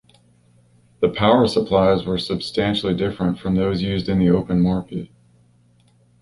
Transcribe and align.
The 0.99 1.09
power 1.09 1.47
supplies 1.47 2.07
were 2.07 2.17
substantially 2.17 2.95
different 2.95 3.37
from 3.37 3.53
those 3.53 3.83
used 3.83 4.09
in 4.09 4.17
the 4.17 4.31
open 4.31 4.59
market. 4.59 5.09